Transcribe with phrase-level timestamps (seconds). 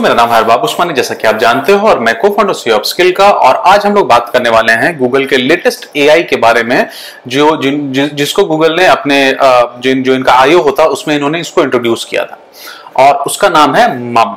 [0.00, 2.52] दोस्तों मेरा नाम है अरबाब उस्मानी। जैसा कि आप जानते हो और मैं को फंड
[2.84, 6.36] स्किल का और आज हम लोग बात करने वाले हैं गूगल के लेटेस्ट एआई के
[6.36, 6.86] बारे में
[7.28, 9.18] जो जिन जि, जिसको गूगल ने अपने
[9.82, 12.38] जिन जो इनका आयो होता उसमें इन्होंने इसको इंट्रोड्यूस किया था।
[12.98, 14.34] और उसका नाम है मम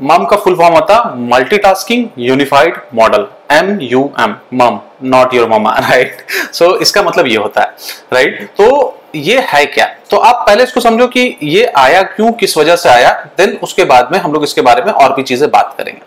[0.00, 5.74] मम का फुल फॉर्म होता multitasking unified model M U M MUM not your mama
[5.78, 7.74] right so इसका मतलब ये होता है
[8.12, 8.56] राइट right?
[8.56, 9.86] तो ये है क्या?
[10.10, 13.84] तो आप पहले इसको समझो कि ये आया क्यों, किस वजह से आया देन उसके
[13.84, 16.00] बाद में हम लोग इसके बारे में और भी चीज़ें बात करेंगे।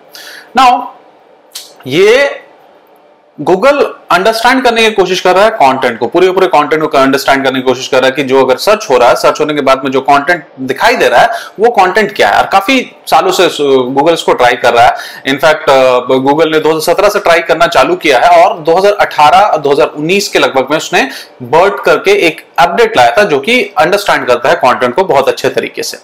[0.58, 0.85] नाउ
[1.88, 2.44] ये
[3.40, 7.43] गूगल अंडरस्टैंड करने की कोशिश कर रहा है कंटेंट को। पूरे पूरे कंटेंट को अंडरस्टैंड
[7.43, 9.53] करने की कोशिश कर रहा है कि जो अगर सर्च हो रहा है सर्च होने
[9.53, 12.41] के बाद में जो कंटेंट दिखाई दे रहा है, वो कंटेंट क्या है?
[12.41, 13.47] और काफ़ी सालों से
[13.89, 14.95] गूगल इसको ट्राई कर रहा है।
[15.27, 15.70] इनफैक्ट
[16.11, 20.77] गूगल ने 2017 से ट्राई करना चालू किया है और 2018 2019 के लगभग में
[20.77, 21.08] उसने
[21.44, 25.49] बर्ड करके एक अपडेट लाया था जो कि अंडरस्टैंड करता है कंटेंट को बहुत अच्छे
[25.49, 25.97] तरीके से।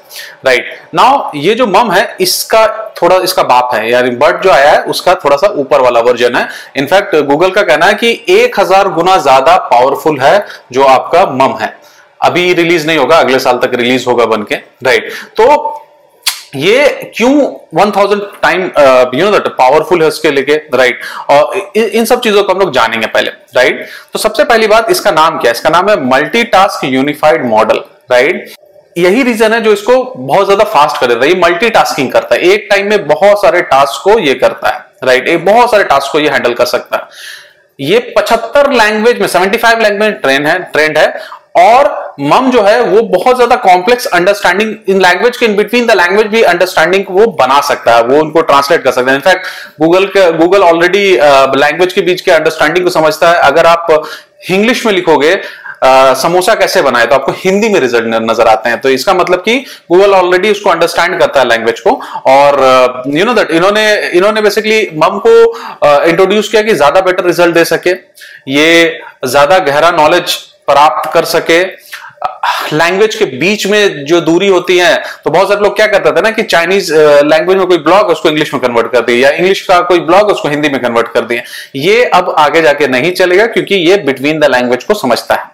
[0.45, 0.95] Right right.
[0.95, 2.67] नाउ ये जो मम है, इसका
[3.01, 6.35] थोड़ा, इसका बाप है। यानी बर्ड जो आया है, उसका थोड़ा सा ऊपर वाला वर्जन
[6.35, 11.25] है। इनफैक्ट गूगल का कहना है कि एक हज़ार गुना ज़्यादा पावरफुल है जो आपका
[11.33, 11.75] मम है।
[12.21, 15.79] अभी रिलीज़ नहीं होगा, अगले साल तक रिलीज़ होगा बन के राइट तो
[16.55, 17.31] ये क्यों
[17.77, 18.61] 1000 टाइम
[19.15, 23.07] यू नो पावरफुल है उसके लेके राइट और इन सब चीज़ों को हम लोग जानेंगे
[23.07, 25.55] पहले राइट तो सबसे पहली बात, इसका नाम क्या है?
[25.55, 28.53] इसका नाम है मल्टीटास्क यूनिफाइड मॉडल राइट
[28.95, 32.41] यही रीजन है जो इसको बहुत ज़्यादा फास्ट कर देता है। ये मल्टीटास्किंग करता है।
[32.43, 36.11] एक टाइम में बहुत सारे टास्क को ये करता है राइट एक बहुत सारे टास्क
[36.11, 37.03] को ये हैंडल कर सकता है।
[37.79, 41.13] ये 75 लैंग्वेज में 75 लैंग्वेज ट्रेन है ट्रेंड है,
[41.57, 45.91] और मम जो है, वो बहुत ज़्यादा कॉम्प्लेक्स अंडरस्टैंडिंग इन लैंग्वेज के इन बिटवीन द
[45.91, 49.47] लैंग्वेज भी अंडरस्टैंडिंग वो बना सकता है, वो उनको ट्रांसलेट कर सकता है। इनफैक्ट
[49.81, 51.05] गूगल के गूगल ऑलरेडी
[51.57, 53.87] लैंग्वेज के बीच के अंडरस्टैंडिंग को समझता है। अगर आप
[54.49, 55.35] इंग्लिश में लिखोगे
[56.17, 57.05] समोसा कैसे बनाए?
[57.05, 59.57] तो आपको हिंदी में रिज़ल्ट नज़र आते हैं। तो इसका मतलब कि
[59.91, 64.81] गूगल ऑलरेडी उसको अंडरस्टैंड करता है लैंग्वेज को। और यू नो दैट इन्होंने इन्होंने बेसिकली
[64.97, 65.35] मम को
[66.03, 67.91] इंट्रोड्यूस किया कि ज़्यादा बेटर रिज़ल्ट दे सके।
[68.51, 70.35] ये ज़्यादा गहरा नॉलेज
[70.67, 71.61] प्राप्त कर सके।
[72.73, 76.21] लैंग्वेज के बीच में जो दूरी होती है तो बहुत सारे लोग क्या करते थे
[76.21, 79.61] ना कि चाइनीज़ लैंग्वेज में कोई ब्लॉग उसको इंग्लिश में कन्वर्ट कर दिया या इंग्लिश
[79.61, 81.41] का कोई ब्लॉग उसको हिंदी में कन्वर्ट कर दिया
[81.77, 85.51] ये अब आगे जाके नहीं चलेगा, क्योंकि ये बिटवीन द लैंग्वेज को समझता है।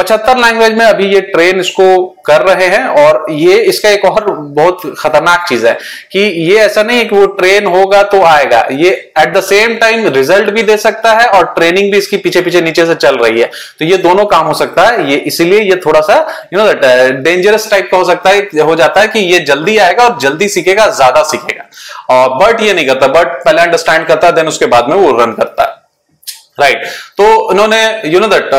[0.00, 1.86] पचहत्तर लैंग्वेज में अभी ये ट्रेन इसको
[2.26, 5.72] कर रहे हैं और ये इसका एक और बहुत खतरनाक चीज़ है
[6.12, 9.74] कि ये ऐसा नहीं है कि वो ट्रेन होगा तो आएगा। ये at the same
[9.78, 13.16] time result भी दे सकता है और ट्रेनिंग भी इसकी पीछे पीछे नीचे से चल
[13.16, 16.16] रही है। तो ये दोनों काम हो सकता है। ये इसीलिए ये थोड़ा सा
[16.52, 16.72] यू नो
[17.20, 20.48] डेंजरस टाइप का हो सकता है, हो जाता है कि ये जल्दी आएगा और जल्दी
[20.48, 21.68] सीखेगा, ज़्यादा सीखेगा।
[22.14, 25.12] और बट ये नहीं करता। बट पहले अंडरस्टैंड करता है देन उसके बाद में वो
[25.20, 25.78] रन करता है।
[26.60, 26.92] Right right.
[27.16, 28.50] तो इन्होंने यू नो दैट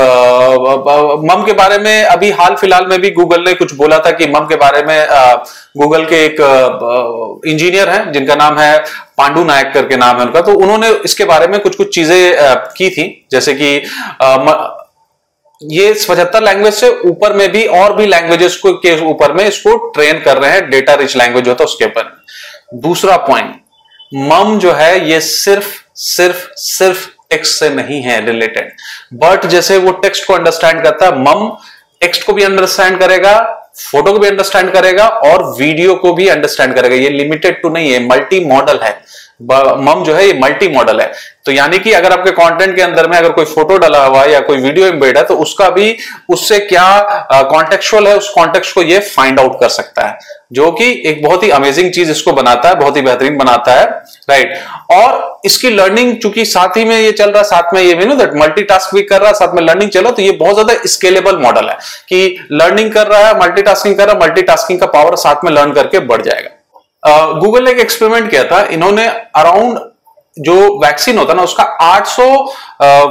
[1.31, 4.27] मम के बारे में अभी हाल फ़िलहाल में भी गूगल ने कुछ बोला था कि
[4.27, 4.97] मम के बारे में
[5.77, 6.37] गूगल uh, के एक
[7.47, 8.77] इंजीनियर uh, हैं जिनका नाम है
[9.17, 12.55] पांडु नायक करके नाम है उनका। तो उन्होंने इसके बारे में कुछ कुछ चीज़ें uh,
[12.77, 13.69] की थी। जैसे कि
[15.61, 19.75] ये पचहत्तर लैंग्वेज से ऊपर में भी और भी लैंग्वेजेस को के ऊपर में इसको
[19.89, 22.03] ट्रेन कर रहे हैं डेटा रिच लैंग्वेज होता है उसके ऊपर।
[22.83, 23.55] दूसरा पॉइंट
[24.11, 28.71] मम जो है ये सिर्फ़ सिर्फ़ सिर्फ़ टेक्स्ट से नहीं है रिलेटेड
[29.23, 31.49] बट जैसे वो टेक्स्ट को अंडरस्टैंड करता है मम
[32.01, 33.39] टेक्स्ट को भी अंडरस्टैंड करेगा
[33.77, 36.95] फ़ोटो को भी अंडरस्टैंड करेगा और वीडियो को भी अंडरस्टैंड करेगा.
[36.95, 38.91] ये लिमिटेड टू नहीं है मल्टी मॉडल है.
[39.43, 41.11] मम जो है, ये मल्टी मॉडल है।
[41.45, 44.31] तो यानी कि अगर आपके कंटेंट के अंदर में अगर कोई फ़ोटो डाला हुआ है
[44.31, 45.95] या कोई वीडियो एम्बेड है तो उसका भी,
[46.29, 50.17] उससे क्या कॉन्टेक्चुअल है, उस कॉन्टेक्स्ट को ये फाइंड आउट कर सकता है।
[50.53, 53.85] जो कि एक बहुत ही अमेजिंग चीज़ इसको बनाता है, बहुत ही बेहतरीन बनाता है
[54.29, 54.53] राइट
[54.91, 58.35] और इसकी लर्निंग चूँकि साथ ही में ये चल रहा, साथ में ये नो दैट
[58.35, 61.77] मल्टीटास्क भी कर रहा, साथ में लर्निंग चलो तो ये बहुत ज़्यादा स्केलेबल मॉडल है
[62.09, 65.73] कि लर्निंग कर रहा है मल्टीटास्किंग कर रहा है मल्टीटास्किंग का पावर साथ में लर्न
[65.73, 66.57] करके बढ़ जाएगा।
[67.03, 69.79] गूगल ने एक एक्सपेरिमेंट किया था। इन्होंने अराउंड
[70.37, 72.25] जो वैक्सीन होता ना, उसका 800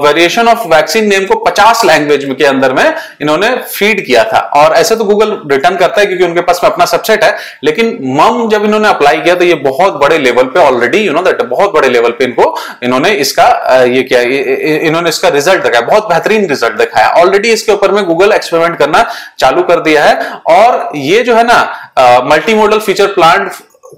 [0.05, 4.75] वेरिएशन ऑफ़ वैक्सीन नेम को 50 लैंग्वेज के अंदर में इन्होंने फ़ीड किया था। और
[4.77, 8.49] ऐसे तो गूगल रिटर्न करता है क्योंकि उनके पास में अपना सबसेट है, लेकिन मम
[8.51, 11.73] जब इन्होंने अप्लाई किया तो ये बहुत बड़े लेवल पे ऑलरेडी यू नो दैट बहुत
[11.75, 13.49] बड़े लेवल पे इनको इन्होंने इसका
[13.85, 14.21] ये किया
[14.81, 19.09] इन्होंने इसका रिज़ल्ट दिखाया बहुत बेहतरीन रिज़ल्ट दिखाया ऑलरेडी इसके ऊपर में गूगल एक्सपेरिमेंट करना
[19.39, 23.53] चालू कर दिया है। और ये जो है ना मल्टी मॉडल फीचर प्लांट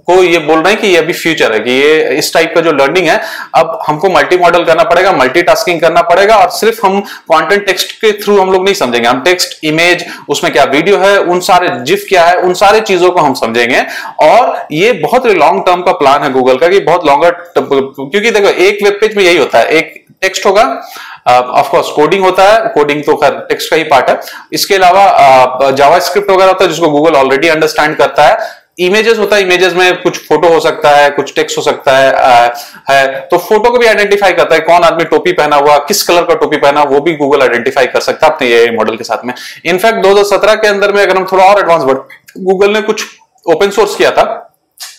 [0.06, 2.60] को ये बोल रहे हैं कि ये अभी फ्यूचर है कि ये इस टाइप का
[2.60, 3.20] जो लर्निंग है
[3.54, 7.00] अब हमको मल्टी मॉडल करना पड़ेगा मल्टीटास्किंग करना पड़ेगा और सिर्फ़ हम
[7.32, 11.16] कंटेंट टेक्स्ट के थ्रू हम लोग नहीं समझेंगे। हम टेक्स्ट इमेज उसमें क्या वीडियो है
[11.18, 13.84] उन सारे जिफ क्या है उन सारे चीज़ों को हम समझेंगे।
[14.22, 18.48] और ये बहुत लॉन्ग टर्म का प्लान है गूगल का कि बहुत लॉन्गर क्योंकि देखो
[18.48, 20.62] एक वेब पेज में यही होता है। एक टेक्स्ट होगा
[21.28, 24.18] ऑफकोर्स uh, कोडिंग होता है कोडिंग तो खैर टेक्स्ट का ही पार्ट है।
[24.52, 28.50] इसके अलावा जावा स्क्रिप्ट वगैरह होता है जिसको गूगल ऑलरेडी अंडरस्टैंड करता है।
[28.86, 32.12] इमेजेस होता है इमेजेस में कुछ फ़ोटो हो सकता है कुछ टेक्स्ट हो सकता है
[32.12, 32.54] आ,
[32.90, 36.22] है। तो फ़ोटो को भी आइडेंटिफाई करता है कौन आदमी टोपी पहना हुआ किस कलर
[36.22, 39.34] का टोपी पहना वो भी गूगल आइडेंटिफाई कर सकता है अपने मॉडल के साथ में।
[39.64, 41.98] इनफैक्ट 2017 के अंदर में अगर हम थोड़ा और एडवांस बढ़
[42.38, 43.04] गूगल ने कुछ
[43.46, 44.48] ओपन सोर्स किया था।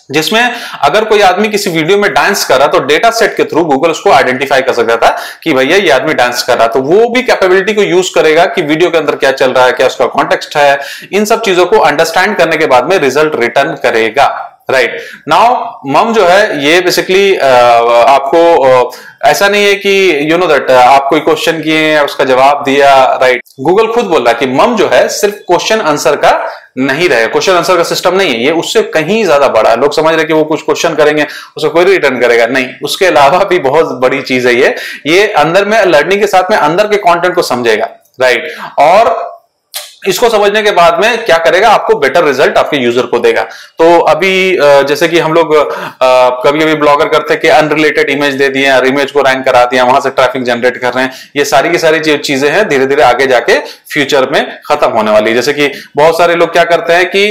[0.09, 0.41] जिसमें
[0.81, 3.91] अगर कोई आदमी किसी वीडियो में डांस कर रहा तो डेटा सेट के थ्रू गूगल
[3.91, 5.09] उसको आइडेंटिफाई कर सकता था
[5.43, 8.61] कि भैया ये आदमी डांस कर रहा। तो वो भी कैपेबिलिटी को यूज़ करेगा कि
[8.63, 10.79] वीडियो के अंदर क्या चल रहा है, क्या उसका कॉन्टेक्स्ट है।
[11.13, 15.55] इन सब चीज़ों को अंडरस्टैंड करने के बाद में रिज़ल्ट रिटर्न करेगा। राइट नाउ
[15.87, 18.91] मम जो है, ये बेसिकली आपको
[19.25, 23.21] ऐसा नहीं है कि यू नो दैट आप कोई क्वेश्चन किए उसका जवाब दिया राइट
[23.33, 23.65] right.
[23.65, 26.31] गूगल खुद बोल रहा कि मम जो है, सिर्फ़ क्वेश्चन आंसर का
[26.77, 29.93] नहीं रहे क्वेश्चन आंसर का सिस्टम नहीं है। ये उससे कहीं ज़्यादा बड़ा है। लोग
[29.93, 31.25] समझ रहे कि वो कुछ क्वेश्चन करेंगे
[31.57, 34.75] उसको कोई रिटर्न करेगा। नहीं, उसके अलावा भी बहुत बड़ी चीज़ है ये।
[35.07, 37.89] ये अंदर में लर्निंग के साथ में अंदर के कॉन्टेंट को समझेगा।
[38.21, 38.79] Right right.
[38.79, 39.32] और
[40.03, 41.69] इसको समझने के बाद में क्या करेगा?
[41.69, 43.41] आपको बेटर रिज़ल्ट आपके यूज़र को देगा।
[43.79, 44.57] तो अभी
[44.87, 45.53] जैसे कि हम लोग
[46.43, 49.83] कभी कभी ब्लॉगर करते हैं कि अनरिलेटेड इमेज दे दिए इमेज को रैंक करा दिया,
[49.83, 53.03] वहाँ से ट्रैफ़िक जनरेट कर रहे हैं। ये सारी की सारी चीज़ें हैं धीरे धीरे
[53.03, 53.59] आगे जाके
[53.93, 57.29] फ्यूचर में खत्म होने वाली है। जैसे कि बहुत सारे लोग क्या करते हैं कि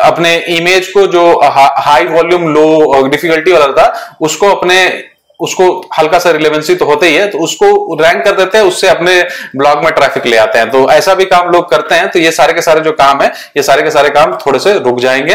[0.00, 4.76] अपने इमेज को जो हाई वॉल्यूम लो डिफिकल्टी वाला था, उसको अपने
[5.40, 5.64] उसको
[5.98, 9.20] हल्का सा रिलेवेंसी तो होते ही है तो उसको रैंक कर देते हैं, उससे अपने
[9.56, 12.30] ब्लॉग में ट्रैफ़िक ले आते हैं। तो ऐसा भी काम लोग करते हैं तो ये
[12.32, 15.34] सारे के सारे जो काम है, ये सारे के सारे काम थोड़े से रुक जाएँगे।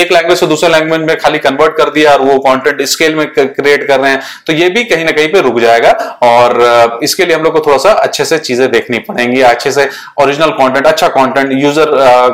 [0.00, 3.26] एक लैंग्वेज से दूसरे लैंग्वेज में खाली कन्वर्ट कर दिया और वो कॉन्टेंट स्केल में
[3.28, 5.90] क्रिएट कर रहे हैं तो ये भी कहीं ना कहीं पे रुक जाएगा।
[6.22, 9.88] और इसके लिए हम लोग को थोड़ा सा अच्छे से चीज़ें देखनी पड़ेंगी, अच्छे से
[10.22, 11.86] ओरिजिनल कॉन्टेंट अच्छा कॉन्टेंट यूज़र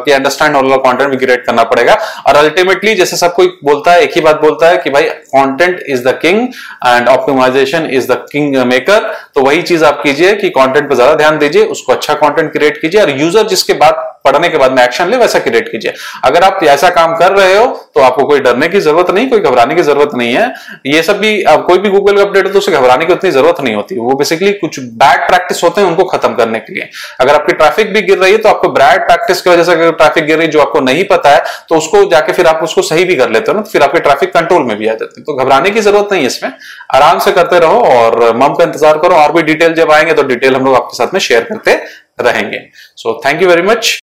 [0.05, 1.99] के अंडरस्टैंड वाला कॉन्टेंट भी क्रिएट करना पड़ेगा।
[2.29, 5.83] और अल्टीमेटली जैसे सब कोई बोलता है, एक ही बात बोलता है कि भाई content
[5.89, 6.47] is the king
[6.87, 11.15] and optimization is the king maker तो वही चीज़ आप कीजिए कि कंटेंट पर ज़्यादा
[11.15, 14.83] ध्यान दीजिए, उसको अच्छा कंटेंट क्रिएट कीजिए और यूज़र जिसके बाद पढ़ने के बाद में
[14.83, 15.93] एक्शन ले, वैसा क्रिएट कीजिए।
[16.25, 19.41] अगर आप ऐसा काम कर रहे हो तो आपको कोई डरने की ज़रूरत नहीं, कोई
[19.41, 20.53] घबराने की ज़रूरत नहीं है।
[20.87, 23.61] ये सब भी कोई भी गूगल का अपडेट है तो उसे घबराने की उतनी ज़रूरत
[23.61, 26.89] नहीं होती। वो बेसिकली कुछ बैड प्रैक्टिस होते हैं, उनको खत्म करने के लिए।
[27.21, 29.91] अगर आपकी ट्रैफ़िक भी गिर रही है तो आपको बैड प्रैक्टिस की वजह से अगर
[29.93, 33.05] ट्रैफ़िक गिर रही जो आपको नहीं पता है तो उसको जाके फिर आप उसको सही
[33.05, 35.25] भी कर लेते हो ना तो फिर आपके ट्रैफ़िक कंट्रोल में भी आ जाते हैं।
[35.25, 36.53] तो घबराने की ज़रूरत नहीं है इसमें।
[36.95, 40.23] आराम से करते रहो और मम का इंतज़ार करो। और भी डिटेल जब आएँगे तो
[40.25, 41.79] डिटेल हम लोग आपके साथ में शेयर करते
[42.21, 42.59] रहेंगे।
[42.97, 43.85] So thank you very much